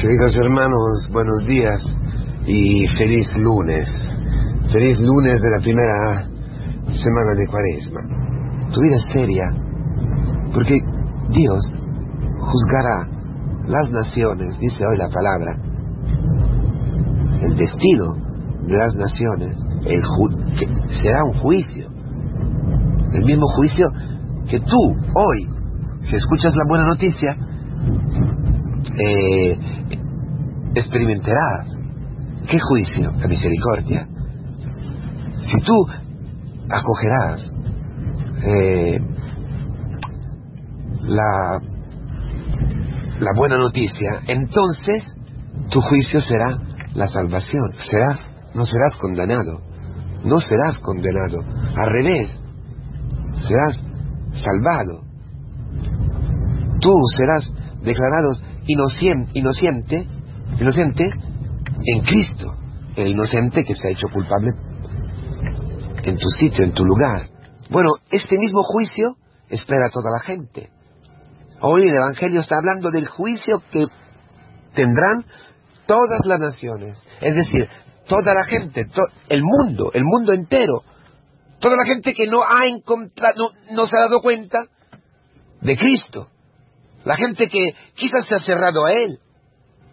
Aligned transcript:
Queridos 0.00 0.36
hermanos, 0.36 1.10
buenos 1.12 1.44
días 1.44 1.82
y 2.46 2.86
feliz 2.96 3.36
lunes. 3.36 3.90
Feliz 4.70 5.00
lunes 5.00 5.42
de 5.42 5.50
la 5.50 5.58
primera 5.60 6.22
semana 6.86 7.34
de 7.36 7.46
Cuaresma. 7.48 8.00
Tu 8.72 8.80
vida 8.80 8.94
es 8.94 9.12
seria, 9.12 9.44
porque 10.54 10.78
Dios 11.30 11.74
juzgará 12.38 13.08
las 13.66 13.90
naciones, 13.90 14.56
dice 14.60 14.84
hoy 14.86 14.98
la 14.98 15.08
palabra. 15.08 15.56
El 17.42 17.56
destino 17.56 18.14
de 18.68 18.78
las 18.78 18.94
naciones 18.94 19.58
el 19.84 20.02
será 21.02 21.24
un 21.24 21.40
juicio. 21.40 21.88
El 23.14 23.24
mismo 23.24 23.48
juicio 23.48 23.86
que 24.48 24.60
tú 24.60 24.96
hoy, 25.16 25.48
si 26.02 26.14
escuchas 26.14 26.54
la 26.54 26.64
buena 26.68 26.84
noticia, 26.84 27.36
eh, 28.98 29.58
experimentarás. 30.74 31.70
¿Qué 32.50 32.58
juicio? 32.58 33.12
La 33.12 33.26
misericordia. 33.26 34.08
Si 35.42 35.60
tú 35.60 35.86
acogerás 36.70 37.46
eh, 38.44 39.00
la, 41.02 41.60
la 43.20 43.30
buena 43.36 43.58
noticia, 43.58 44.22
entonces 44.26 45.04
tu 45.70 45.80
juicio 45.80 46.20
será 46.20 46.58
la 46.94 47.06
salvación. 47.06 47.72
Serás, 47.90 48.28
no 48.54 48.64
serás 48.64 48.98
condenado. 49.00 49.60
No 50.24 50.38
serás 50.40 50.78
condenado. 50.78 51.38
Al 51.76 51.90
revés, 51.90 52.38
serás 53.46 53.80
salvado. 54.32 55.02
Tú 56.80 56.92
serás 57.16 57.50
declarado 57.82 58.32
inocente, 58.68 59.32
inocente, 59.34 60.06
inocente 60.60 61.10
en 61.84 62.00
Cristo. 62.02 62.54
El 62.96 63.08
inocente 63.08 63.64
que 63.64 63.74
se 63.74 63.88
ha 63.88 63.90
hecho 63.90 64.06
culpable 64.12 64.50
en 66.04 66.16
tu 66.16 66.28
sitio, 66.28 66.64
en 66.64 66.72
tu 66.72 66.84
lugar. 66.84 67.28
Bueno, 67.70 67.90
este 68.10 68.38
mismo 68.38 68.62
juicio 68.62 69.16
espera 69.48 69.86
a 69.86 69.90
toda 69.90 70.10
la 70.10 70.20
gente. 70.20 70.70
Hoy 71.60 71.88
el 71.88 71.94
Evangelio 71.94 72.40
está 72.40 72.56
hablando 72.56 72.90
del 72.90 73.08
juicio 73.08 73.62
que 73.70 73.86
tendrán 74.74 75.24
todas 75.86 76.24
las 76.24 76.38
naciones. 76.38 77.02
Es 77.20 77.34
decir, 77.34 77.68
toda 78.06 78.34
la 78.34 78.44
gente, 78.44 78.86
el 79.28 79.42
mundo, 79.42 79.90
el 79.92 80.04
mundo 80.04 80.32
entero. 80.32 80.82
Toda 81.60 81.76
la 81.76 81.84
gente 81.84 82.14
que 82.14 82.26
no 82.26 82.42
ha 82.42 82.66
encontrado, 82.66 83.50
no, 83.72 83.86
se 83.86 83.96
ha 83.96 84.02
dado 84.02 84.20
cuenta 84.20 84.66
de 85.60 85.76
Cristo. 85.76 86.28
La 87.04 87.16
gente 87.16 87.48
que 87.48 87.74
quizás 87.94 88.26
se 88.26 88.34
ha 88.34 88.38
cerrado 88.38 88.86
a 88.86 88.92
Él. 88.92 89.18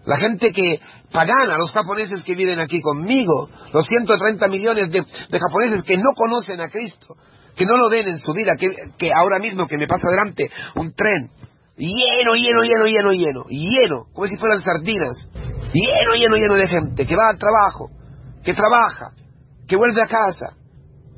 La 0.05 0.17
gente 0.17 0.51
que 0.51 0.79
pagana, 1.11 1.57
los 1.57 1.71
japoneses 1.71 2.23
que 2.23 2.35
viven 2.35 2.59
aquí 2.59 2.81
conmigo, 2.81 3.49
los 3.73 3.85
130 3.85 4.47
millones 4.47 4.89
de, 4.91 5.03
japoneses 5.39 5.81
que 5.83 5.97
no 5.97 6.11
conocen 6.15 6.61
a 6.61 6.69
Cristo, 6.69 7.15
que 7.55 7.65
no 7.65 7.77
lo 7.77 7.89
ven 7.89 8.07
en 8.07 8.19
su 8.19 8.33
vida, 8.33 8.51
que, 8.59 8.69
que 8.97 9.09
ahora 9.15 9.39
mismo 9.39 9.65
que 9.65 9.77
me 9.77 9.87
pasa 9.87 10.07
delante 10.09 10.49
un 10.75 10.93
tren 10.93 11.31
lleno, 11.77 12.33
lleno, 12.33 12.63
lleno, 12.63 12.85
lleno, 12.85 13.11
lleno, 13.11 13.43
lleno, 13.49 14.05
como 14.13 14.27
si 14.27 14.37
fueran 14.37 14.61
sardinas, 14.61 15.29
lleno, 15.73 16.13
lleno, 16.15 16.35
lleno 16.35 16.55
de 16.55 16.67
gente 16.67 17.05
que 17.05 17.15
va 17.15 17.29
al 17.29 17.37
trabajo, 17.37 17.89
que 18.43 18.53
trabaja, 18.53 19.11
que 19.67 19.75
vuelve 19.75 20.01
a 20.01 20.07
casa, 20.07 20.55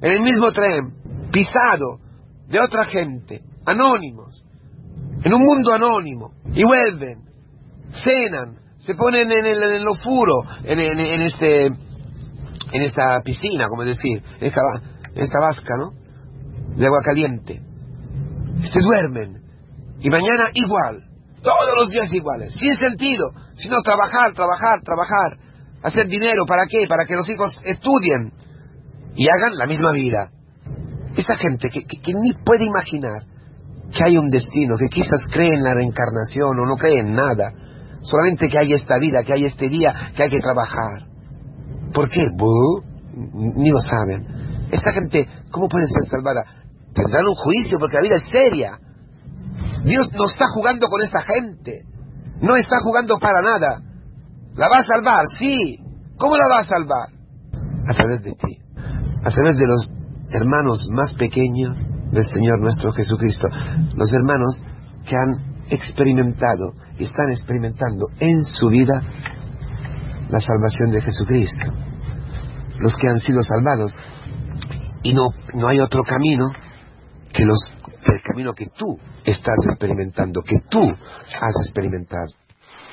en 0.02 0.11
el 0.11 0.21
mismo 0.21 0.52
tren, 0.52 1.30
pisado 1.31 1.99
de 2.47 2.59
otra 2.59 2.85
gente, 2.85 3.41
anónimos, 3.65 4.45
en 5.28 5.33
un 5.33 5.42
mundo 5.42 5.73
anónimo, 5.73 6.31
y 6.53 6.64
vuelven, 6.64 7.20
cenan, 7.92 8.59
se 8.78 8.94
ponen 8.95 9.30
en 9.30 9.45
el, 9.45 9.61
en 9.61 9.88
ofuro, 9.88 10.36
en, 10.64 10.80
en, 10.80 11.22
este, 11.22 11.66
en 11.66 12.81
esta 12.81 13.20
piscina, 13.25 13.67
como 13.67 13.83
decir, 13.83 14.23
en 14.39 14.48
esta, 14.48 14.61
en 15.16 15.27
vasca, 15.42 15.76
¿no? 15.77 15.92
De 16.77 16.86
agua 16.86 17.02
caliente. 17.04 17.61
Se 18.71 18.80
duermen, 18.80 19.42
y 19.99 20.10
mañana 20.10 20.49
igual. 20.54 21.04
Todos 21.44 21.76
los 21.76 21.89
días 21.89 22.11
iguales. 22.14 22.54
Sin 22.54 22.76
sentido. 22.77 23.27
Sino 23.55 23.82
trabajar, 23.83 24.33
trabajar, 24.33 24.82
trabajar. 24.83 25.38
Hacer 25.83 26.08
dinero. 26.08 26.45
¿Para 26.45 26.64
qué? 26.70 26.88
Para 26.88 27.05
que 27.05 27.15
los 27.15 27.30
hijos 27.30 27.49
estudien. 27.65 28.32
Y 29.15 29.26
hagan 29.27 29.58
la 29.58 29.65
misma 29.65 29.92
vida. 29.92 30.30
Esa 31.15 31.36
gente 31.36 31.70
que, 31.70 32.14
ni 32.14 32.33
puede 32.33 32.65
imaginar 32.65 33.23
que 33.93 34.03
hay 34.03 34.17
un 34.17 34.30
destino, 34.30 34.77
que 34.77 34.87
quizás 34.87 35.21
cree 35.31 35.53
en 35.53 35.64
la 35.64 35.73
reencarnación 35.73 36.59
o 36.59 36.65
no 36.65 36.75
cree 36.75 36.99
en 36.99 37.14
nada. 37.14 37.52
Solamente 38.02 38.49
que 38.49 38.58
hay 38.58 38.73
esta 38.73 38.98
vida, 38.99 39.23
que 39.23 39.33
hay 39.33 39.45
este 39.45 39.70
día, 39.70 39.93
que 40.15 40.23
hay 40.23 40.30
que 40.30 40.39
trabajar. 40.39 41.08
¿Por 41.93 42.09
qué? 42.09 42.21
Ni 43.14 43.70
lo 43.70 43.80
saben. 43.80 44.27
Esta 44.71 44.92
gente, 44.92 45.27
¿cómo 45.52 45.67
puede 45.67 45.87
ser 45.87 46.09
salvada? 46.09 46.43
Tendrán 46.93 47.26
un 47.27 47.36
juicio 47.36 47.80
porque 47.80 47.95
la 47.95 48.02
vida 48.02 48.15
es 48.15 48.30
seria. 48.30 48.80
Dios 49.83 50.11
no 50.14 50.26
está 50.26 50.45
jugando 50.53 50.87
con 50.87 51.02
esta 51.02 51.21
gente. 51.21 51.83
No 52.42 52.55
está 52.55 52.77
jugando 52.83 53.17
para 53.20 53.42
nada. 53.42 53.81
¿La 54.55 54.67
va 54.70 54.80
a 54.80 54.83
salvar? 54.83 55.26
Sí. 55.37 55.80
¿Cómo 56.17 56.36
la 56.36 56.47
va 56.47 56.59
a 56.59 56.64
salvar? 56.64 57.09
A 57.87 57.93
través 57.93 58.23
de 58.23 58.31
ti. 58.33 58.59
A 59.23 59.30
través 59.30 59.58
de 59.58 59.67
los 59.67 59.92
hermanos 60.30 60.87
más 60.92 61.15
pequeños 61.15 61.77
del 62.12 62.23
Señor 62.26 62.62
nuestro 62.62 62.92
Jesucristo. 62.92 63.48
Los 63.95 64.14
hermanos 64.14 64.62
que 65.08 65.16
han 65.16 65.58
experimentado 65.70 66.73
y 66.98 67.04
están 67.04 67.32
experimentando 67.32 68.08
en 68.20 68.44
su 68.44 68.68
vida 68.68 69.02
la 70.30 70.40
salvación 70.40 70.92
de 70.92 71.02
Jesucristo. 71.02 71.73
Los 72.80 72.95
que 72.95 73.10
han 73.10 73.20
sido 73.20 73.42
salvados. 73.42 73.94
Y 75.04 75.14
no, 75.14 75.28
no 75.54 75.68
hay 75.70 75.80
otro 75.80 76.04
camino 76.04 76.45
que 77.34 77.44
el 77.44 78.22
camino 78.24 78.54
que 78.54 78.68
tú 78.68 78.98
estás 79.26 79.56
experimentando, 79.70 80.42
que 80.42 80.60
tú 80.70 80.82
has 80.82 81.56
experimentado. 81.66 82.34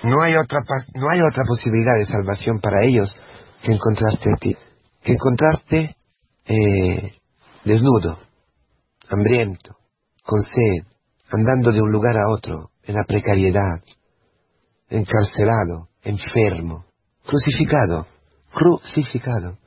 No 0.02 0.22
hay 0.22 0.34
otra, 0.36 0.60
no 0.94 1.06
hay 1.10 1.20
otra 1.20 1.44
posibilidad 1.46 1.96
de 1.96 2.04
salvación 2.04 2.60
para 2.60 2.84
ellos 2.86 3.16
que 3.62 3.72
encontrarte 3.72 4.30
a 4.30 4.38
ti, 4.38 4.56
que 5.02 5.12
encontrarte 5.12 5.96
eh, 6.46 7.12
desnudo, 7.64 8.18
hambriento, 9.08 9.76
con 10.22 10.40
sed, 10.42 10.86
andando 11.30 11.72
de 11.72 11.80
un 11.80 11.90
lugar 11.90 12.16
a 12.16 12.30
otro, 12.30 12.70
en 12.82 12.94
la 12.94 13.04
precariedad, 13.04 13.82
encarcelado, 14.88 15.88
enfermo, 16.02 16.84
crucificado, 17.26 18.06
crucificado, 18.52 19.58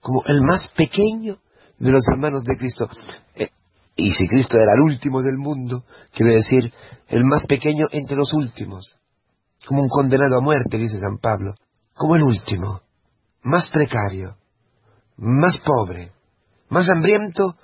como 0.00 0.22
el 0.26 0.40
más 0.42 0.68
pequeño 0.76 1.38
de 1.78 1.90
los 1.90 2.02
hermanos 2.12 2.44
de 2.44 2.56
Cristo. 2.56 2.88
Eh, 3.34 3.50
y 3.96 4.12
si 4.12 4.28
Cristo 4.28 4.56
era 4.56 4.74
el 4.74 4.80
último 4.80 5.22
del 5.22 5.36
mundo, 5.36 5.84
quiere 6.12 6.36
decir 6.36 6.72
el 7.08 7.24
más 7.24 7.46
pequeño 7.46 7.86
entre 7.90 8.16
los 8.16 8.32
últimos, 8.32 8.96
como 9.66 9.82
un 9.82 9.88
condenado 9.88 10.38
a 10.38 10.40
muerte, 10.40 10.78
dice 10.78 10.98
San 10.98 11.18
Pablo, 11.18 11.54
como 11.94 12.16
el 12.16 12.22
último, 12.22 12.80
más 13.42 13.68
precario, 13.70 14.36
más 15.16 15.58
pobre, 15.58 16.12
más 16.68 16.88
hambriento 16.88 17.56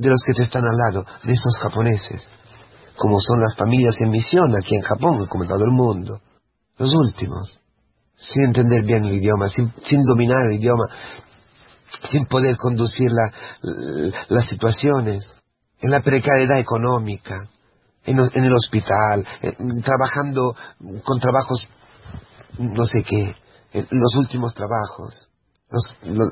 de 0.00 0.08
los 0.08 0.22
que 0.24 0.32
te 0.32 0.42
están 0.42 0.62
al 0.64 0.78
lado, 0.78 1.04
de 1.22 1.32
esos 1.32 1.54
japoneses, 1.60 2.26
como 2.96 3.20
son 3.20 3.40
las 3.40 3.54
familias 3.54 3.94
en 4.00 4.10
misión 4.10 4.56
aquí 4.56 4.74
en 4.74 4.80
Japón, 4.80 5.26
como 5.26 5.44
todo 5.44 5.62
el 5.62 5.72
mundo, 5.72 6.20
los 6.78 6.94
últimos, 6.94 7.60
sin 8.16 8.44
entender 8.46 8.82
bien 8.84 9.04
el 9.04 9.16
idioma, 9.16 9.48
sin, 9.48 10.04
dominar 10.04 10.46
el 10.46 10.58
idioma, 10.58 10.84
sin 12.10 12.24
poder 12.26 12.56
conducir 12.56 13.10
las 14.28 14.48
situaciones, 14.48 15.34
en 15.80 15.90
la 15.90 16.00
precariedad 16.00 16.58
económica, 16.58 17.48
en, 18.04 18.18
el 18.18 18.54
hospital, 18.54 19.26
trabajando 19.84 20.54
con 21.04 21.20
trabajos, 21.20 21.68
no 22.58 22.84
sé 22.84 23.02
qué, 23.02 23.36
los 23.90 24.16
últimos 24.16 24.54
trabajos, 24.54 25.28
los, 25.70 25.84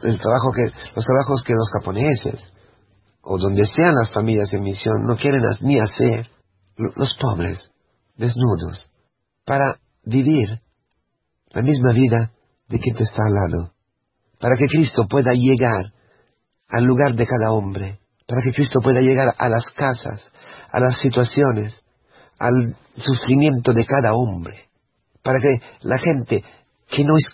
el 0.04 0.18
trabajo 0.20 0.52
que, 0.52 0.62
los 0.96 1.04
trabajos 1.04 1.42
que 1.44 1.52
los 1.52 1.70
japoneses, 1.78 2.50
o 3.30 3.38
donde 3.38 3.66
sean 3.66 3.94
las 3.94 4.10
familias 4.10 4.52
en 4.52 4.62
misión, 4.62 5.04
no 5.04 5.16
quieren 5.16 5.42
ni 5.60 5.78
hacer, 5.78 6.28
los 6.76 7.14
pobres, 7.20 7.70
desnudos, 8.16 8.90
para 9.44 9.78
vivir 10.04 10.60
la 11.50 11.62
misma 11.62 11.92
vida 11.92 12.32
de 12.68 12.78
quien 12.78 12.94
te 12.96 13.04
está 13.04 13.22
al 13.26 13.34
lado 13.34 13.72
para 14.38 14.56
que 14.56 14.66
Cristo 14.66 15.06
pueda 15.08 15.32
llegar 15.32 15.86
al 16.68 16.84
lugar 16.84 17.14
de 17.14 17.26
cada 17.26 17.52
hombre, 17.52 17.98
para 18.26 18.42
que 18.42 18.52
Cristo 18.52 18.80
pueda 18.82 19.00
llegar 19.00 19.34
a 19.36 19.48
las 19.48 19.64
casas, 19.72 20.32
a 20.70 20.80
las 20.80 21.00
situaciones, 21.00 21.82
al 22.38 22.76
sufrimiento 22.96 23.72
de 23.72 23.84
cada 23.84 24.12
hombre, 24.14 24.68
para 25.22 25.40
que 25.40 25.60
la 25.80 25.98
gente 25.98 26.44
que 26.88 27.04
no 27.04 27.16
es 27.16 27.32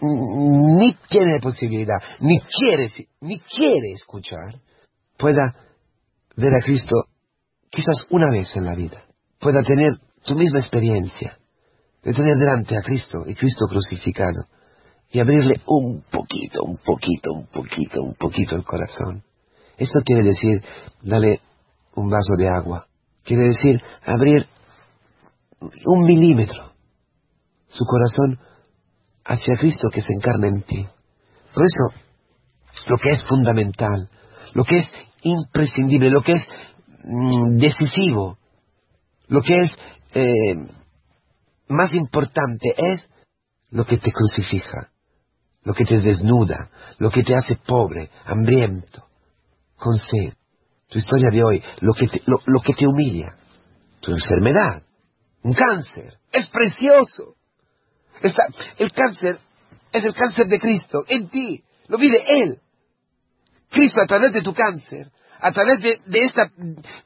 ni 0.00 0.94
tiene 1.08 1.38
posibilidad, 1.40 1.98
ni 2.20 2.40
quiere, 2.40 2.88
ni 3.20 3.38
quiere 3.38 3.92
escuchar, 3.92 4.54
pueda 5.20 5.54
ver 6.36 6.54
a 6.54 6.64
Cristo 6.64 7.04
quizás 7.70 8.06
una 8.10 8.30
vez 8.32 8.48
en 8.56 8.64
la 8.64 8.74
vida, 8.74 9.04
pueda 9.38 9.62
tener 9.62 9.92
tu 10.24 10.34
misma 10.34 10.58
experiencia, 10.58 11.38
de 12.02 12.12
tener 12.12 12.36
delante 12.36 12.76
a 12.76 12.82
Cristo 12.82 13.18
y 13.26 13.34
Cristo 13.34 13.66
crucificado 13.68 14.46
y 15.10 15.20
abrirle 15.20 15.60
un 15.66 16.02
poquito, 16.10 16.62
un 16.62 16.78
poquito, 16.78 17.32
un 17.32 17.46
poquito, 17.46 18.02
un 18.02 18.14
poquito 18.14 18.56
el 18.56 18.64
corazón. 18.64 19.22
Esto 19.76 20.00
quiere 20.04 20.22
decir, 20.22 20.62
dale 21.02 21.40
un 21.94 22.08
vaso 22.08 22.34
de 22.36 22.48
agua. 22.48 22.86
Quiere 23.24 23.44
decir 23.44 23.80
abrir 24.04 24.46
un 25.86 26.04
milímetro 26.04 26.72
su 27.68 27.84
corazón 27.84 28.38
hacia 29.24 29.56
Cristo 29.56 29.88
que 29.92 30.00
se 30.00 30.12
encarna 30.12 30.48
en 30.48 30.62
ti. 30.62 30.86
Por 31.54 31.64
eso, 31.64 32.02
lo 32.86 32.96
que 32.98 33.10
es 33.10 33.24
fundamental, 33.24 34.08
lo 34.54 34.64
que 34.64 34.78
es 34.78 34.86
imprescindible, 35.22 36.10
lo 36.10 36.22
que 36.22 36.32
es 36.32 36.42
mm, 37.04 37.56
decisivo, 37.56 38.38
lo 39.28 39.42
que 39.42 39.60
es 39.60 39.72
eh, 40.14 40.56
más 41.68 41.94
importante 41.94 42.74
es 42.76 43.08
lo 43.70 43.84
que 43.84 43.98
te 43.98 44.12
crucifica, 44.12 44.90
lo 45.62 45.74
que 45.74 45.84
te 45.84 45.98
desnuda, 45.98 46.70
lo 46.98 47.10
que 47.10 47.22
te 47.22 47.34
hace 47.34 47.56
pobre, 47.56 48.10
hambriento, 48.24 49.04
con 49.76 49.94
sed. 49.94 50.34
Tu 50.88 50.98
historia 50.98 51.30
de 51.30 51.44
hoy, 51.44 51.62
lo 51.80 51.92
que 51.92 52.08
te, 52.08 52.20
lo 52.26 52.60
que 52.60 52.74
te 52.74 52.86
humilla, 52.86 53.36
tu 54.00 54.10
enfermedad, 54.10 54.82
un 55.42 55.54
cáncer, 55.54 56.14
es 56.32 56.48
precioso. 56.48 57.36
el 58.78 58.92
cáncer 58.92 59.38
es 59.92 60.04
el 60.04 60.14
cáncer 60.14 60.46
de 60.46 60.60
Cristo 60.60 61.04
en 61.08 61.28
ti, 61.28 61.64
lo 61.88 61.98
vive 61.98 62.18
Él. 62.26 62.60
Cristo 63.70 64.00
a 64.00 64.06
través 64.06 64.32
de 64.32 64.42
tu 64.42 64.52
cáncer, 64.52 65.06
a 65.40 65.52
través 65.52 65.80
de, 65.80 66.00
esta, 66.20 66.50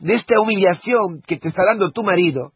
esta 0.02 0.40
humillación 0.40 1.20
que 1.26 1.36
te 1.36 1.48
está 1.48 1.62
dando 1.70 1.92
tu 1.92 2.02
marido, 2.02 2.52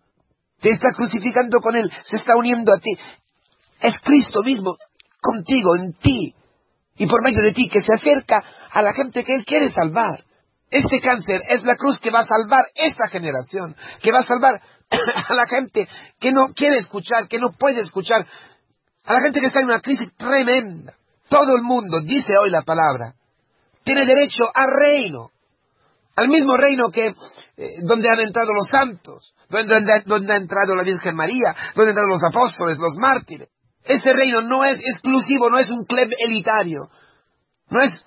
te 0.61 0.71
está 0.71 0.89
crucificando 0.97 1.61
con 1.61 1.77
Él, 1.77 1.91
se 2.05 2.17
está 2.17 2.37
uniendo 2.37 2.73
a 2.75 2.81
ti. 2.81 2.91
Es 3.81 4.01
Cristo 4.01 4.43
mismo 4.43 4.77
contigo, 5.21 5.77
en 5.77 5.93
ti, 5.95 6.35
y 6.97 7.07
por 7.07 7.23
medio 7.23 7.43
de 7.43 7.53
ti, 7.53 7.69
que 7.69 7.81
se 7.81 7.93
acerca 7.93 8.43
a 8.71 8.83
la 8.83 8.93
gente 8.93 9.25
que 9.25 9.35
Él 9.35 9.45
quiere 9.45 9.69
salvar. 9.69 10.25
Este 10.71 11.01
cáncer 11.01 11.41
es 11.49 11.63
la 11.65 11.77
cruz 11.77 11.99
que 11.99 12.11
va 12.11 12.21
a 12.21 12.27
salvar 12.27 12.67
esa 12.75 13.09
generación, 13.09 13.75
que 14.03 14.13
va 14.13 14.21
a 14.21 14.25
salvar 14.25 14.61
a 15.29 15.35
la 15.35 15.47
gente 15.47 15.89
que 16.21 16.33
no 16.33 16.53
quiere 16.55 16.77
escuchar, 16.77 17.29
que 17.29 17.39
no 17.39 17.53
puede 17.53 17.81
escuchar, 17.81 18.27
a 19.05 19.13
la 19.13 19.21
gente 19.21 19.41
que 19.41 19.47
está 19.47 19.61
en 19.61 19.67
una 19.67 19.81
crisis 19.81 20.13
tremenda. 20.17 20.95
Todo 21.29 21.57
el 21.57 21.63
mundo, 21.63 22.01
dice 22.03 22.35
hoy 22.43 22.51
la 22.51 22.63
palabra, 22.63 23.15
tiene 23.89 24.05
derecho 24.05 24.45
al 24.53 24.69
reino, 24.71 25.31
al 26.15 26.29
mismo 26.29 26.59
reino 26.59 26.91
que 26.91 27.07
eh, 27.07 27.15
donde 27.85 28.11
han 28.11 28.21
entrado 28.21 28.53
los 28.53 28.69
santos, 28.69 29.33
donde, 29.49 30.03
donde, 30.05 30.33
ha 30.35 30.37
entrado 30.37 30.75
la 30.77 30.83
Virgen 30.83 31.17
María, 31.17 31.57
donde 31.75 31.93
han 31.93 31.97
entrado 31.97 32.09
los 32.09 32.23
apóstoles, 32.23 32.79
los 32.79 32.97
mártires. 32.97 33.49
Ese 33.83 34.13
reino 34.13 34.43
no 34.43 34.63
es 34.63 34.79
exclusivo, 34.81 35.49
no 35.49 35.59
es 35.59 35.71
un 35.71 35.87
club 35.87 36.11
elitario, 36.19 36.91
no 37.71 37.81
es 37.81 38.05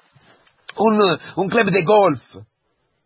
un, 0.78 1.50
club 1.50 1.72
de 1.72 1.84
golf, 1.84 2.22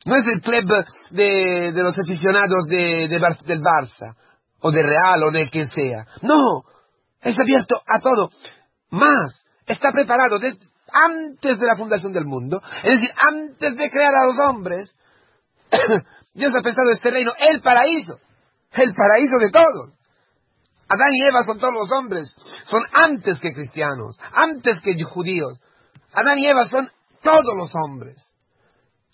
no 0.05 0.15
es 0.17 0.25
el 0.25 0.41
club 0.41 0.85
de, 1.11 1.71
de 1.71 1.81
los 1.81 1.95
aficionados 1.97 2.65
de, 2.67 3.07
del 3.07 3.61
Barça, 3.61 4.17
o 4.59 4.69
de 4.69 4.83
Real, 4.83 5.23
o 5.23 5.31
de 5.31 5.49
quien 5.49 5.69
sea. 5.69 6.05
No, 6.21 6.63
es 7.21 7.39
abierto 7.39 7.81
a 7.87 8.01
todo. 8.01 8.31
Más, 8.89 9.45
está 9.65 9.93
preparado 9.93 10.39
antes 10.95 11.59
de 11.59 11.65
la 11.65 11.75
fundación 11.75 12.13
del 12.13 12.25
mundo, 12.25 12.61
es 12.83 13.01
decir, 13.01 13.11
antes 13.17 13.75
de 13.75 13.89
crear 13.89 14.13
a 14.15 14.25
los 14.25 14.39
hombres. 14.39 14.95
Dios 16.33 16.53
ha 16.55 16.61
pensado 16.61 16.89
este 16.91 17.11
reino, 17.11 17.33
el 17.37 17.61
paraíso, 17.61 18.19
el 18.71 18.93
paraíso 18.93 19.37
de 19.39 19.51
todos. 19.51 19.93
Adán 20.87 21.13
y 21.13 21.23
Eva 21.23 21.43
son 21.43 21.59
todos 21.59 21.73
los 21.73 21.91
hombres, 21.91 22.35
son 22.63 22.83
antes 22.93 23.39
que 23.39 23.53
cristianos, 23.53 24.17
antes 24.31 24.81
que 24.81 24.93
judíos. 25.03 25.59
Adán 26.13 26.39
y 26.39 26.47
Eva 26.47 26.65
son 26.65 26.89
todos 27.21 27.55
los 27.57 27.71
hombres 27.75 28.35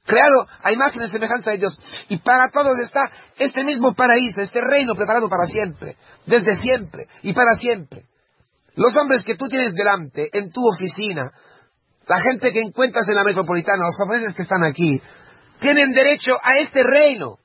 creado 0.06 0.48
a 0.64 0.72
imagen 0.72 1.04
y 1.04 1.08
semejanza 1.08 1.52
de 1.52 1.58
Dios. 1.58 1.80
Y 2.10 2.18
para 2.18 2.50
todos 2.50 2.78
está 2.80 3.02
este 3.38 3.64
mismo 3.64 3.94
paraíso, 3.94 4.42
este 4.42 4.60
reino 4.62 4.96
preparado 4.96 5.30
para 5.30 5.46
siempre, 5.46 5.98
desde 6.26 6.56
siempre 6.56 7.08
y 7.22 7.34
para 7.34 7.56
siempre. 7.56 8.06
Los 8.76 8.96
hombres 8.96 9.24
que 9.24 9.36
tú 9.36 9.48
tienes 9.48 9.74
delante, 9.74 10.30
en 10.34 10.50
tu 10.50 10.62
oficina, 10.68 11.32
la 12.12 12.22
gente 12.22 12.52
que 12.52 12.60
encuentras 12.60 13.08
en 13.08 13.16
la 13.16 13.24
metropolitana, 13.24 13.86
los 13.86 13.96
jóvenes 13.96 14.36
que 14.36 14.42
están 14.42 14.66
aquí, 14.66 15.02
tienen 15.62 15.92
derecho 15.92 16.34
a 16.44 16.58
este 16.60 16.84
reino. 16.84 17.38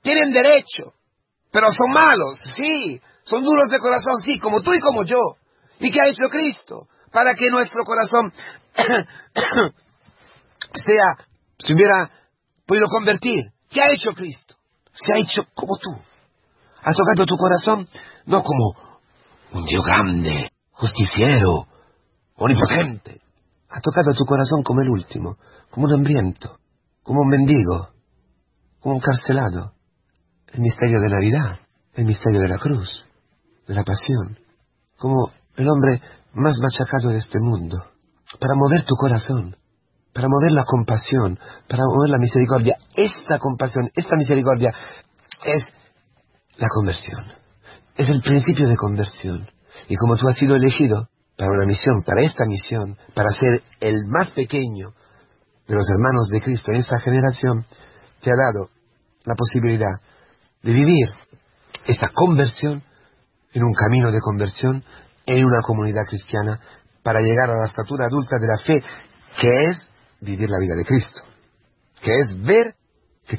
Tienen 0.00 0.32
derecho. 0.32 0.94
Pero 1.52 1.70
son 1.70 1.90
malos, 1.92 2.40
sí. 2.56 2.98
Son 3.24 3.44
duros 3.44 3.68
de 3.70 3.78
corazón, 3.78 4.22
sí, 4.24 4.38
como 4.38 4.62
tú 4.62 4.72
y 4.72 4.80
como 4.80 5.04
yo. 5.04 5.18
¿Y 5.80 5.92
qué 5.92 6.00
ha 6.00 6.08
hecho 6.08 6.30
Cristo? 6.30 6.88
Para 7.12 7.34
que 7.34 7.50
nuestro 7.50 7.84
corazón 7.84 8.32
sea 10.86 11.16
se 11.58 11.74
hubiera 11.74 12.10
podido 12.66 12.86
convertir. 12.88 13.50
¿Qué 13.68 13.82
ha 13.82 13.92
hecho 13.92 14.14
Cristo? 14.14 14.54
Se 14.92 15.12
ha 15.12 15.18
hecho 15.18 15.44
como 15.52 15.76
tú. 15.76 15.90
Ha 16.82 16.92
tocado 16.94 17.26
tu 17.26 17.36
corazón 17.36 17.86
no 18.24 18.42
como 18.42 18.76
un 19.52 19.66
Dios 19.66 19.84
grande, 19.84 20.52
justiciero, 20.72 21.66
omnipotente. 22.36 23.25
Ha 23.68 23.80
tocado 23.80 24.12
tu 24.14 24.24
corazón 24.24 24.62
como 24.62 24.82
el 24.82 24.90
último, 24.90 25.36
como 25.70 25.86
un 25.86 25.94
hambriento, 25.94 26.58
como 27.02 27.20
un 27.22 27.28
mendigo, 27.28 27.88
como 28.80 28.96
un 28.96 29.00
carcelado. 29.00 29.72
El 30.52 30.60
misterio 30.60 31.00
de 31.00 31.10
Navidad, 31.10 31.60
el 31.94 32.04
misterio 32.04 32.40
de 32.40 32.48
la 32.48 32.58
cruz, 32.58 33.04
de 33.66 33.74
la 33.74 33.82
pasión, 33.82 34.38
como 34.96 35.30
el 35.56 35.68
hombre 35.68 36.00
más 36.34 36.56
machacado 36.60 37.10
de 37.10 37.18
este 37.18 37.38
mundo, 37.40 37.78
para 38.38 38.54
mover 38.54 38.84
tu 38.84 38.94
corazón 38.94 39.56
para 40.16 40.28
mover 40.28 40.52
la 40.52 40.64
compasión, 40.64 41.38
para 41.68 41.82
mover 41.84 42.08
la 42.08 42.16
misericordia. 42.16 42.78
Esta 42.94 43.38
compasión, 43.38 43.90
esta 43.94 44.16
misericordia 44.16 44.72
es 45.44 45.62
la 46.56 46.68
conversión. 46.68 47.22
Es 47.94 48.08
el 48.08 48.22
principio 48.22 48.66
de 48.66 48.76
conversión. 48.76 49.46
Y 49.88 49.96
como 49.96 50.16
tú 50.16 50.26
has 50.26 50.36
sido 50.36 50.56
elegido 50.56 51.10
para 51.36 51.50
una 51.50 51.66
misión, 51.66 52.02
para 52.02 52.22
esta 52.22 52.44
misión, 52.46 52.96
para 53.14 53.30
ser 53.30 53.62
el 53.80 54.06
más 54.06 54.32
pequeño 54.32 54.90
de 55.68 55.74
los 55.74 55.88
hermanos 55.90 56.28
de 56.30 56.40
Cristo 56.40 56.72
en 56.72 56.80
esta 56.80 56.98
generación, 56.98 57.66
te 58.22 58.30
ha 58.30 58.36
dado 58.36 58.70
la 59.24 59.34
posibilidad 59.34 60.00
de 60.62 60.72
vivir 60.72 61.10
esta 61.86 62.08
conversión 62.14 62.82
en 63.52 63.64
un 63.64 63.74
camino 63.74 64.10
de 64.10 64.20
conversión 64.20 64.82
en 65.26 65.44
una 65.44 65.60
comunidad 65.62 66.04
cristiana 66.08 66.60
para 67.02 67.20
llegar 67.20 67.50
a 67.50 67.58
la 67.58 67.66
estatura 67.66 68.06
adulta 68.06 68.36
de 68.40 68.46
la 68.46 68.58
fe, 68.58 68.84
que 69.40 69.64
es 69.70 69.88
vivir 70.20 70.48
la 70.48 70.58
vida 70.58 70.74
de 70.76 70.84
Cristo, 70.84 71.22
que 72.00 72.12
es 72.18 72.42
ver 72.42 72.74
que 73.26 73.36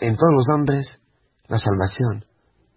en 0.00 0.16
todos 0.16 0.32
los 0.32 0.48
hombres 0.54 1.00
la 1.48 1.58
salvación, 1.58 2.24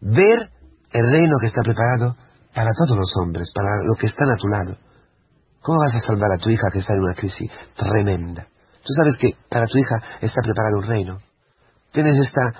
ver 0.01 0.49
el 0.91 1.11
reino 1.11 1.37
que 1.39 1.47
está 1.47 1.61
preparado 1.63 2.15
para 2.53 2.71
todos 2.73 2.97
los 2.97 3.11
hombres, 3.21 3.51
para 3.53 3.83
los 3.83 3.97
que 3.97 4.07
están 4.07 4.29
a 4.29 4.35
tu 4.35 4.47
lado. 4.47 4.77
¿Cómo 5.61 5.79
vas 5.79 5.93
a 5.95 5.99
salvar 5.99 6.31
a 6.33 6.41
tu 6.41 6.49
hija 6.49 6.69
que 6.73 6.79
está 6.79 6.93
en 6.93 7.01
una 7.01 7.13
crisis 7.13 7.51
tremenda? 7.75 8.47
Tú 8.83 8.93
sabes 8.97 9.15
que 9.19 9.35
para 9.49 9.67
tu 9.67 9.77
hija 9.77 9.95
está 10.21 10.41
preparado 10.41 10.77
un 10.77 10.87
reino. 10.87 11.17
Tienes 11.91 12.17
esta, 12.17 12.53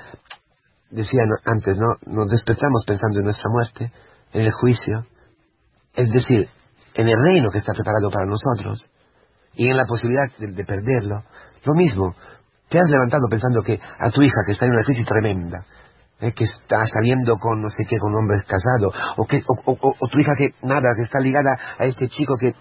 decía 0.91 1.23
antes, 1.45 1.77
¿no? 1.77 1.95
Nos 2.05 2.29
despertamos 2.29 2.83
pensando 2.85 3.19
en 3.19 3.25
nuestra 3.25 3.49
muerte, 3.49 3.91
en 4.33 4.41
el 4.43 4.51
juicio, 4.51 5.05
es 5.95 6.11
decir, 6.11 6.47
en 6.93 7.07
el 7.07 7.17
reino 7.23 7.49
que 7.51 7.57
está 7.57 7.73
preparado 7.73 8.09
para 8.11 8.25
nosotros 8.25 8.91
y 9.55 9.69
en 9.69 9.77
la 9.77 9.85
posibilidad 9.85 10.25
de, 10.37 10.63
perderlo, 10.63 11.23
lo 11.65 11.73
mismo, 11.73 12.15
te 12.69 12.79
has 12.79 12.89
levantado 12.89 13.27
pensando 13.29 13.61
que 13.61 13.79
a 13.79 14.09
tu 14.09 14.21
hija 14.21 14.41
que 14.45 14.53
está 14.53 14.65
en 14.65 14.71
una 14.71 14.83
crisis 14.83 15.05
tremenda, 15.05 15.57
eh, 16.21 16.33
que 16.33 16.45
está 16.45 16.85
saliendo 16.85 17.35
con 17.37 17.61
no 17.61 17.69
sé 17.69 17.83
qué, 17.87 17.97
con 17.97 18.15
hombres 18.15 18.43
casados, 18.43 18.95
o, 19.17 19.25
que, 19.25 19.43
o, 19.65 20.07
tu 20.07 20.19
hija 20.19 20.31
que 20.37 20.53
nada, 20.65 20.93
que 20.95 21.03
está 21.03 21.19
ligada 21.19 21.57
a 21.77 21.85
este 21.85 22.07
chico 22.07 22.35
que, 22.37 22.55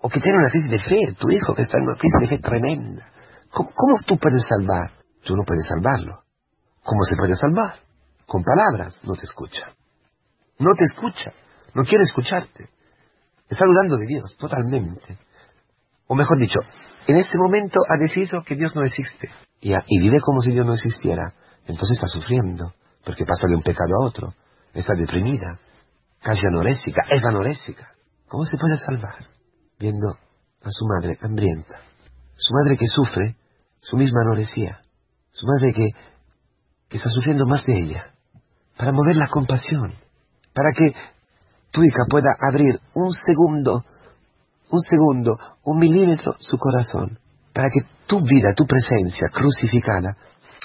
o 0.00 0.08
que 0.08 0.20
tiene 0.20 0.38
una 0.38 0.50
crisis 0.50 0.70
de 0.70 0.78
fe, 0.78 1.14
tu 1.18 1.30
hijo 1.30 1.54
que 1.54 1.62
está 1.62 1.78
en 1.78 1.84
una 1.84 1.96
crisis 1.96 2.20
de 2.20 2.36
fe 2.36 2.38
tremenda. 2.42 3.06
¿Cómo, 3.50 3.96
tú 4.06 4.18
puedes 4.18 4.42
salvar? 4.48 4.90
Tú 5.22 5.36
no 5.36 5.44
puedes 5.44 5.66
salvarlo. 5.66 6.24
¿Cómo 6.82 7.04
se 7.04 7.16
puede 7.16 7.36
salvar? 7.36 7.76
Con 8.26 8.42
palabras, 8.42 9.00
no 9.04 9.14
te 9.14 9.22
escucha. 9.22 9.68
No 10.58 10.74
te 10.74 10.84
escucha, 10.84 11.32
no 11.74 11.84
quiere 11.84 12.04
escucharte. 12.04 12.68
Está 13.48 13.64
dudando 13.66 13.96
de 13.96 14.06
Dios, 14.06 14.36
totalmente 14.36 15.18
o 16.06 16.14
mejor 16.14 16.38
dicho, 16.38 16.60
en 17.06 17.16
este 17.16 17.36
momento 17.38 17.80
ha 17.88 18.00
decidido 18.00 18.42
que 18.44 18.56
Dios 18.56 18.74
no 18.74 18.82
existe 18.82 19.28
y, 19.60 19.74
vive 19.98 20.20
como 20.20 20.40
si 20.40 20.52
Dios 20.52 20.66
no 20.66 20.74
existiera, 20.74 21.32
entonces 21.66 21.96
está 21.98 22.08
sufriendo, 22.08 22.74
porque 23.04 23.24
pasa 23.24 23.46
de 23.48 23.56
un 23.56 23.62
pecado 23.62 23.94
a 24.00 24.06
otro, 24.06 24.34
está 24.72 24.94
deprimida, 24.94 25.58
casi 26.22 26.46
anorésica, 26.46 27.02
es 27.10 27.24
anorésica. 27.24 27.92
¿Cómo 28.28 28.44
se 28.46 28.56
puede 28.56 28.76
salvar? 28.78 29.26
Viendo 29.78 30.08
a 30.62 30.70
su 30.70 30.86
madre 30.86 31.18
hambrienta, 31.22 31.80
su 32.36 32.52
madre 32.54 32.76
que 32.76 32.86
sufre 32.86 33.36
su 33.80 33.96
misma 33.96 34.22
anoresía, 34.22 34.80
su 35.30 35.46
madre 35.46 35.72
que, 35.74 35.90
que 36.88 36.96
está 36.96 37.10
sufriendo 37.10 37.46
más 37.46 37.64
de 37.66 37.78
ella, 37.78 38.14
para 38.76 38.92
mover 38.92 39.16
la 39.16 39.28
compasión, 39.28 39.92
para 40.54 40.72
que 40.72 40.94
tu 41.70 41.82
hija 41.82 42.04
pueda 42.08 42.30
abrir 42.40 42.80
un 42.94 43.12
segundo, 43.12 43.84
un 44.70 44.80
segundo, 44.80 45.38
un 45.64 45.78
milímetro 45.78 46.32
su 46.38 46.56
corazón, 46.56 47.18
para 47.52 47.68
que 47.68 47.80
tu 48.06 48.20
vida, 48.22 48.54
tu 48.56 48.64
presencia 48.64 49.28
crucificada, 49.32 50.16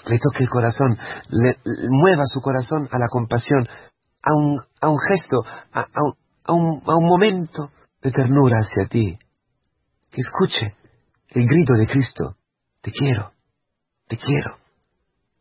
le 0.08 0.20
toque 0.20 0.44
el 0.44 0.50
corazón, 0.50 0.98
le, 1.30 1.56
mueva 1.90 2.24
su 2.26 2.42
corazón 2.42 2.88
a 2.92 2.98
la 2.98 3.08
compasión, 3.10 3.68
a 4.22 4.88
un, 4.90 4.98
gesto, 5.12 5.38
a, 5.74 5.82
a, 5.82 6.54
un, 6.54 6.82
a 6.86 6.96
un 6.96 7.06
momento 7.06 7.72
de 8.02 8.12
ternura 8.12 8.58
hacia 8.60 8.88
ti, 8.88 9.18
que 10.12 10.22
escuche 10.22 10.76
el 11.30 11.48
grito 11.48 11.74
de 11.74 11.88
Cristo, 11.88 12.36
te 12.82 12.92
quiero, 12.92 13.32
te 14.08 14.18
quiero, 14.18 14.58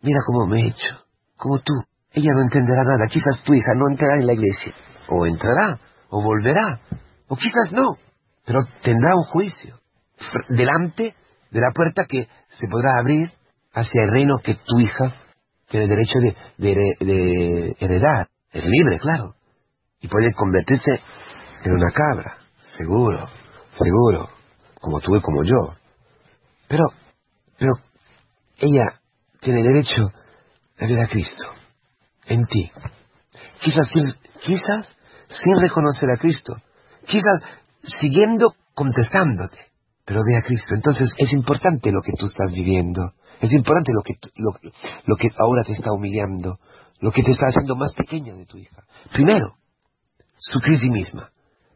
mira 0.03 0.21
cómo 0.27 0.47
me 0.47 0.63
he 0.63 0.69
hecho, 0.69 1.05
como 1.37 1.59
tú. 1.59 1.73
Ella 2.11 2.31
no 2.35 2.43
entenderá 2.43 2.83
nada, 2.85 3.07
quizás 3.11 3.43
tu 3.45 3.53
hija 3.53 3.73
no 3.77 3.91
entrará 3.91 4.15
en 4.19 4.27
la 4.27 4.33
iglesia, 4.33 4.75
o 5.09 5.27
entrará, 5.27 5.79
o 6.09 6.23
volverá, 6.23 6.81
o 7.29 7.37
quizás 7.37 7.71
no, 7.71 7.85
pero 8.45 8.61
tendrá 8.83 9.15
un 9.15 9.25
juicio. 9.25 9.79
Delante 10.49 11.15
de 11.51 11.61
la 11.61 11.71
puerta 11.75 12.05
que 12.09 12.27
se 12.49 12.67
podrá 12.69 12.99
abrir 12.99 13.31
hacia 13.79 14.03
el 14.05 14.11
reino 14.11 14.39
que 14.43 14.55
tu 14.55 14.79
hija 14.81 15.15
tiene 15.69 15.87
derecho 15.87 16.19
de, 16.57 17.77
heredar. 17.79 18.29
Es 18.51 18.65
libre, 18.65 18.99
claro. 18.99 19.35
Y 20.01 20.09
puede 20.09 20.33
convertirse 20.33 21.01
en 21.65 21.73
una 21.73 21.91
cabra, 21.91 22.39
seguro, 22.77 23.29
seguro, 23.73 24.29
como 24.81 25.01
tú 25.01 25.17
y 25.17 25.21
como 25.21 25.43
yo. 25.43 25.75
Pero, 26.69 26.85
pero 27.59 27.73
ella 28.59 29.01
tiene 29.41 29.63
derecho 29.63 30.11
a 30.79 30.87
ver 30.87 31.01
a 31.01 31.09
Cristo 31.09 31.51
en 32.27 32.45
ti. 32.47 32.71
Quizás 33.61 33.89
sin 33.91 35.61
reconocer 35.61 36.11
a 36.11 36.17
Cristo. 36.17 36.55
Quizás 37.07 37.43
siguiendo 38.01 38.55
contestándote. 38.75 39.68
Pero 40.09 40.23
ve 40.25 40.39
a 40.39 40.43
Cristo. 40.43 40.75
Entonces 40.75 41.13
es 41.19 41.33
importante 41.35 41.93
lo 41.93 42.01
que 42.01 42.13
tú 42.19 42.25
estás 42.25 42.51
viviendo. 42.51 43.13
Es 43.43 43.53
importante 43.53 43.93
lo 43.93 44.03
que, 44.03 44.15
lo, 44.37 44.53
lo 45.05 45.17
que 45.17 45.29
ahora 45.39 45.63
te 45.65 45.73
está 45.73 45.93
humillando. 45.93 46.59
Lo 47.01 47.13
que 47.13 47.23
te 47.23 47.33
está 47.33 47.49
haciendo 47.49 47.77
más 47.77 47.93
pequeña 47.93 48.35
de 48.35 48.47
tu 48.47 48.57
hija. 48.57 48.85
Primero, 49.13 49.57
su 50.39 50.61
crisis 50.61 50.91
misma. 50.91 51.29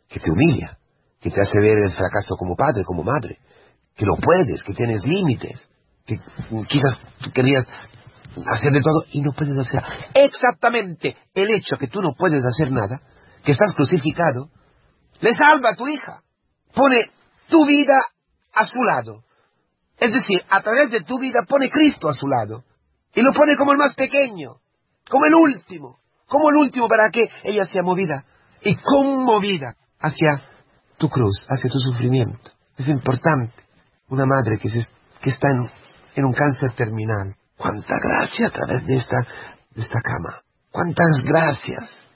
Que 0.08 0.18
te 0.18 0.30
humilla. 0.30 0.78
Que 1.20 1.30
te 1.30 1.42
hace 1.42 1.60
ver 1.60 1.76
el 1.84 1.92
fracaso 1.92 2.34
como 2.38 2.56
padre, 2.56 2.84
como 2.84 3.02
madre. 3.02 3.38
Que 3.94 4.06
no 4.06 4.14
puedes, 4.16 4.62
que 4.64 4.72
tienes 4.72 5.04
límites. 5.04 5.68
Que 6.06 6.18
quizás 6.68 7.02
tú 7.22 7.30
querías 7.32 7.66
hacer 8.50 8.72
de 8.72 8.80
todo 8.80 9.04
y 9.12 9.20
no 9.20 9.32
puedes 9.32 9.58
hacer 9.58 9.82
exactamente 10.14 11.18
el 11.34 11.50
hecho 11.50 11.76
que 11.76 11.86
tú 11.86 12.00
no 12.00 12.14
puedes 12.16 12.42
hacer 12.42 12.72
nada, 12.72 13.02
que 13.44 13.52
estás 13.52 13.74
crucificado, 13.74 14.48
le 15.20 15.34
salva 15.34 15.72
a 15.72 15.76
tu 15.76 15.86
hija. 15.86 16.22
Pone 16.74 17.04
tu 17.48 17.66
vida 17.66 17.98
a 18.52 18.66
su 18.66 18.82
lado. 18.82 19.24
Es 19.98 20.12
decir, 20.12 20.42
a 20.48 20.62
través 20.62 20.90
de 20.90 21.02
tu 21.02 21.18
vida 21.18 21.40
pone 21.48 21.70
Cristo 21.70 22.08
a 22.08 22.12
su 22.12 22.26
lado. 22.26 22.64
Y 23.14 23.22
lo 23.22 23.32
pone 23.32 23.56
como 23.56 23.72
el 23.72 23.78
más 23.78 23.94
pequeño, 23.94 24.56
como 25.08 25.26
el 25.26 25.34
último, 25.34 25.98
como 26.26 26.50
el 26.50 26.56
último 26.56 26.88
para 26.88 27.10
que 27.10 27.28
ella 27.44 27.64
sea 27.66 27.82
movida 27.82 28.24
y 28.62 28.76
conmovida 28.76 29.76
hacia 30.00 30.40
tu 30.98 31.08
cruz, 31.08 31.46
hacia 31.48 31.70
tu 31.70 31.78
sufrimiento. 31.78 32.50
Es 32.76 32.88
importante. 32.88 33.54
Una 34.08 34.24
madre 34.26 34.58
que, 34.58 34.68
que 35.20 35.30
está 35.30 35.50
en, 35.50 35.70
en 36.16 36.24
un 36.24 36.32
cáncer 36.32 36.72
terminal 36.74 37.36
cuánta 37.62 37.94
gracia 38.02 38.48
a 38.48 38.50
través 38.50 38.84
de 38.86 38.96
esta, 38.96 39.16
de 39.70 39.82
esta 39.82 40.00
cama. 40.00 40.42
Cuántas 40.70 41.18
gracias 41.22 42.06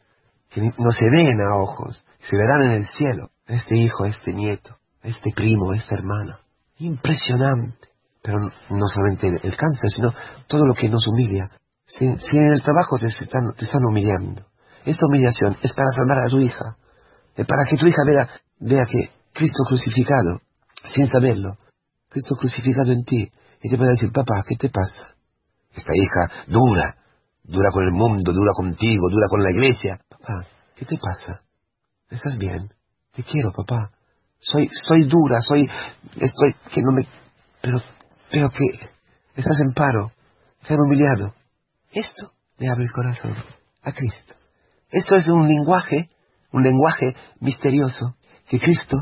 que 0.51 0.63
no 0.63 0.91
se 0.91 1.11
ven 1.11 1.41
a 1.41 1.57
ojos, 1.57 2.05
se 2.19 2.37
verán 2.37 2.63
en 2.65 2.73
el 2.73 2.87
cielo. 2.87 3.31
Este 3.47 3.77
hijo, 3.77 4.07
este 4.07 4.33
nieto, 4.33 4.77
este 5.03 5.31
primo, 5.35 5.73
esta 5.75 5.95
hermana. 5.95 6.41
Impresionante. 6.79 7.89
Pero 8.23 8.39
no 8.41 8.87
solamente 8.87 9.29
el 9.29 9.57
cáncer, 9.57 9.91
sino 9.91 10.13
todo 10.49 10.67
lo 10.67 10.75
que 10.75 10.89
nos 10.89 11.07
humilla. 11.07 11.51
Si, 11.87 12.05
en 12.05 12.53
el 12.53 12.63
trabajo 12.63 12.99
te 12.99 13.07
están, 13.07 13.85
humillando, 13.89 14.45
esta 14.85 15.07
humillación 15.07 15.57
es 15.63 15.73
para 15.73 15.91
salvar 15.91 16.27
a 16.27 16.29
tu 16.29 16.41
hija, 16.41 16.77
es 17.37 17.47
para 17.47 17.65
que 17.65 17.77
tu 17.77 17.87
hija 17.87 18.03
vea, 18.05 18.29
vea 18.59 18.85
que 18.87 19.11
Cristo 19.33 19.63
crucificado, 19.69 20.41
sin 20.93 21.07
saberlo, 21.07 21.57
Cristo 22.09 22.35
crucificado 22.35 22.91
en 22.91 23.05
ti, 23.05 23.31
y 23.63 23.71
te 23.71 23.77
pueda 23.77 23.91
decir, 23.91 24.11
papá, 24.13 24.43
¿qué 24.49 24.57
te 24.57 24.69
pasa? 24.69 25.15
Esta 25.73 25.93
hija 25.95 26.45
dura, 26.49 26.97
dura 27.45 27.71
con 27.71 27.85
el 27.85 27.93
mundo, 27.93 28.33
dura 28.33 28.53
contigo, 28.55 29.09
dura 29.09 29.29
con 29.29 29.43
la 29.43 29.51
iglesia. 29.51 30.01
Papá, 30.09 30.45
¿qué 30.75 30.85
te 30.85 30.99
pasa? 30.99 31.43
¿Estás 32.11 32.37
bien? 32.37 32.73
Te 33.13 33.23
quiero, 33.23 33.53
papá. 33.53 33.91
Soy, 34.41 34.69
soy 34.87 35.05
dura, 35.09 35.41
soy, 35.41 35.69
estoy, 36.17 36.55
que 36.73 36.83
no 36.83 36.93
me, 36.93 37.07
pero 37.61 37.81
veo 38.33 38.51
que 38.51 38.89
estás 39.35 39.59
en 39.67 39.73
paro, 39.73 40.13
ser 40.63 40.79
humillado. 40.79 41.35
Esto 41.91 42.33
le 42.59 42.69
abre 42.69 42.85
el 42.85 42.93
corazón 42.93 43.35
a 43.83 43.93
Cristo. 43.93 44.35
Esto 44.91 45.17
es 45.17 45.29
un 45.29 45.49
lenguaje, 45.49 46.11
un 46.53 46.63
lenguaje 46.63 47.17
misterioso 47.41 48.17
que 48.49 48.61
Cristo 48.61 48.97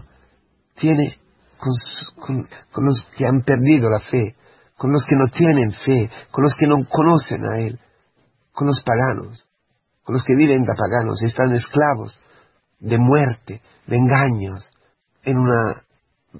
tiene 0.76 1.18
con 1.58 2.86
los 2.86 3.06
que 3.16 3.26
han 3.26 3.42
perdido 3.42 3.88
la 3.90 4.00
fe, 4.00 4.34
con 4.76 4.92
los 4.92 5.04
que 5.04 5.16
no 5.16 5.28
tienen 5.28 5.72
fe, 5.72 6.10
con 6.30 6.42
los 6.44 6.54
que 6.54 6.66
no 6.66 6.76
conocen 6.88 7.44
a 7.44 7.58
Él, 7.58 7.78
con 8.52 8.66
los 8.66 8.82
paganos, 8.82 9.48
con 10.02 10.14
los 10.14 10.24
que 10.24 10.34
viven 10.36 10.62
de 10.62 10.72
paganos 10.76 11.20
y 11.22 11.26
están 11.26 11.52
esclavos 11.52 12.20
de 12.80 12.98
muerte, 12.98 13.62
de 13.86 13.96
engaños, 13.96 14.70
en, 15.24 15.38
una, 15.38 15.82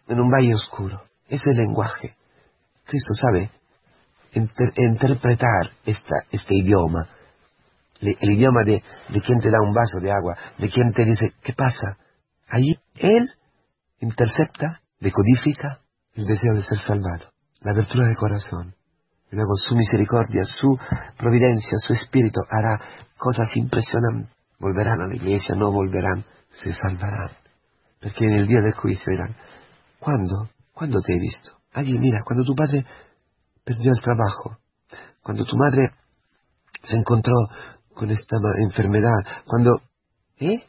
en 0.09 0.21
un 0.21 0.31
valle 0.31 0.55
oscuro. 0.55 1.03
Es 1.29 1.43
el 1.47 1.57
lenguaje. 1.57 2.17
Cristo 2.85 3.14
sabe 3.14 3.50
interpretar 4.33 5.71
esta, 5.85 6.17
este 6.31 6.55
idioma, 6.57 7.09
el, 8.00 8.31
idioma 8.31 8.64
de, 8.64 8.83
de 9.09 9.21
quien 9.21 9.38
te 9.38 9.49
da 9.49 9.61
un 9.62 9.73
vaso 9.73 10.00
de 10.00 10.11
agua, 10.11 10.37
de 10.59 10.69
quien 10.69 10.93
te 10.93 11.05
dice, 11.05 11.33
¿qué 11.43 11.53
pasa? 11.53 11.97
Allí 12.49 12.79
Él 12.97 13.31
intercepta, 14.00 14.81
decodifica 15.00 15.81
el 16.14 16.26
deseo 16.26 16.55
de 16.55 16.62
ser 16.62 16.79
salvado 16.79 17.35
la 17.64 17.73
apertura 17.73 18.07
de 18.09 18.14
corazón. 18.14 18.75
Y 19.33 19.37
luego 19.37 19.57
su 19.57 19.75
misericordia, 19.75 20.45
su 20.45 20.79
providencia, 21.19 21.79
su 21.79 21.95
espíritu 21.95 22.41
hará 22.49 22.79
cosas 23.17 23.49
impresionantes. 23.57 24.33
Volverán 24.61 25.00
a 25.00 25.07
la 25.07 25.14
iglesia, 25.14 25.55
no 25.57 25.73
volverán, 25.73 26.25
se 26.53 26.71
salvarán. 26.73 27.31
Porque 28.05 28.27
en 28.27 28.35
el 28.35 28.47
día 28.47 28.61
del 28.61 28.75
juicio 28.75 29.03
dirán, 29.11 29.35
¿cuándo? 29.99 30.51
¿Cuándo 30.75 31.01
te 31.01 31.15
he 31.15 31.19
visto? 31.19 31.53
Allí, 31.73 31.99
mira, 31.99 32.21
cuando 32.23 32.45
tu 32.45 32.55
padre 32.55 32.85
perdió 33.65 33.93
el 33.93 34.01
trabajo, 34.03 34.59
cuando 35.23 35.47
tu 35.47 35.57
madre 35.57 35.91
se 36.83 36.97
encontró 36.97 37.33
con 37.95 38.11
esta 38.11 38.37
enfermedad, 38.59 39.25
cuando... 39.47 39.81
¿Eh? 40.39 40.65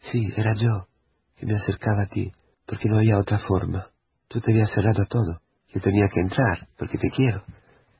Sí, 0.00 0.28
era 0.36 0.54
yo 0.54 0.88
que 1.36 1.46
me 1.46 1.54
acercaba 1.54 2.02
a 2.02 2.06
ti, 2.06 2.32
porque 2.66 2.88
no 2.88 2.96
había 2.96 3.18
otra 3.18 3.38
forma. 3.38 3.86
Tú 4.26 4.40
te 4.40 4.50
habías 4.50 4.70
cerrado 4.72 5.00
a 5.00 5.06
todo. 5.06 5.40
Yo 5.72 5.80
tenía 5.80 6.08
que 6.08 6.20
entrar 6.20 6.66
porque 6.76 6.98
te 6.98 7.08
quiero, 7.10 7.44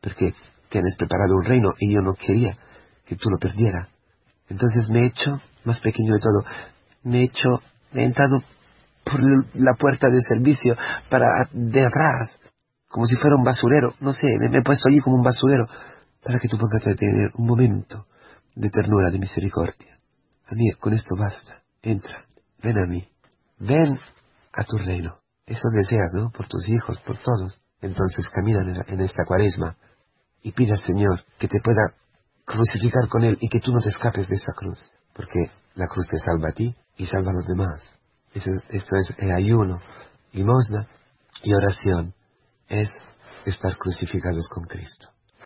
porque 0.01 0.35
tienes 0.69 0.97
preparado 0.97 1.37
un 1.37 1.45
reino 1.45 1.75
y 1.79 1.95
yo 1.95 2.01
no 2.01 2.15
quería 2.15 2.59
que 3.07 3.15
tú 3.15 3.31
lo 3.31 3.39
perdieras. 3.39 3.89
Entonces 4.49 4.89
me 4.89 5.03
he 5.03 5.07
hecho 5.07 5.41
más 5.65 5.79
pequeño 5.81 6.15
de 6.15 6.21
todo. 6.21 6.45
Me 7.05 7.21
he 7.21 7.25
hecho, 7.27 7.61
me 7.93 8.03
he 8.03 8.07
entrado 8.07 8.43
por 9.05 9.21
la 9.55 9.75
puerta 9.79 10.09
de 10.09 10.21
servicio 10.21 10.75
para 11.11 11.49
de 11.53 11.85
atrás, 11.85 12.41
como 12.89 13.07
si 13.07 13.17
fuera 13.17 13.37
un 13.37 13.45
basurero. 13.45 13.95
No 14.01 14.13
sé, 14.13 14.27
me, 14.41 14.59
he 14.59 14.63
puesto 14.63 14.89
allí 14.89 15.01
como 15.01 15.17
un 15.17 15.23
basurero 15.23 15.67
para 16.23 16.39
que 16.39 16.49
tú 16.49 16.59
puedas 16.59 16.83
tener 16.83 17.31
un 17.35 17.47
momento 17.47 18.07
de 18.55 18.71
ternura, 18.71 19.11
de 19.11 19.19
misericordia. 19.19 19.99
A 20.47 20.79
con 20.79 20.93
esto 20.93 21.17
basta. 21.19 21.63
Entra, 21.83 22.25
ven 22.63 22.79
a 22.79 22.87
mí, 22.87 23.07
ven 23.59 23.99
a 24.53 24.65
tu 24.65 24.79
reino. 24.79 25.19
Eso 25.47 25.69
deseas, 25.75 26.13
¿no? 26.15 26.31
Por 26.31 26.47
tus 26.47 26.67
hijos, 26.69 26.99
por 27.01 27.19
todos. 27.19 27.61
Entonces 27.83 28.29
camina 28.31 28.61
en 28.87 29.01
esta 29.01 29.25
cuaresma 29.27 29.77
y 30.43 30.53
pide 30.53 30.73
al 30.73 30.79
Señor 30.79 31.21
que 31.39 31.49
te 31.49 31.59
pueda 31.63 31.95
crucificar 32.45 33.09
con 33.09 33.25
Él 33.25 33.37
y 33.41 33.49
que 33.49 33.61
tú 33.61 33.73
no 33.73 33.81
te 33.81 33.89
escapes 33.89 34.29
de 34.29 34.37
esa 34.37 34.53
cruz, 34.57 34.91
porque 35.15 35.51
la 35.75 35.87
cruz 35.87 36.07
te 36.09 36.19
salva 36.19 36.51
a 36.51 36.53
ti 36.53 36.75
y 36.97 37.07
salva 37.07 37.31
a 37.31 37.35
los 37.35 37.47
demás. 37.47 37.81
Eso, 38.35 38.51
es 38.71 39.15
el 39.19 39.33
ayuno, 39.33 39.81
limosna 40.33 40.89
y 41.43 41.55
oración, 41.55 42.15
es 42.69 42.91
estar 43.47 43.77
crucificados 43.77 44.49
con 44.49 44.65
Cristo. 44.65 45.09